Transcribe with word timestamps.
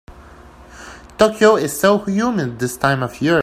Tokyo 1.19 1.55
is 1.57 1.79
so 1.79 1.99
humid 1.99 2.57
this 2.57 2.75
time 2.75 3.03
of 3.03 3.21
year. 3.21 3.39